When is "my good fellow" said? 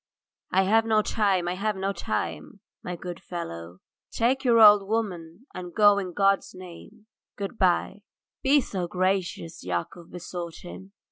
2.83-3.81